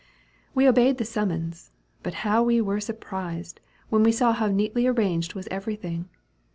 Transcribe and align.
We 0.55 0.67
obeyed 0.67 0.97
the 0.97 1.05
summons; 1.05 1.69
but 2.01 2.13
how 2.27 2.41
were 2.41 2.63
we 2.63 2.81
surprised, 2.81 3.59
when 3.89 4.01
we 4.01 4.11
saw 4.11 4.33
how 4.33 4.47
neatly 4.47 4.87
arranged 4.87 5.35
was 5.35 5.47
every 5.51 5.75
thing. 5.75 6.09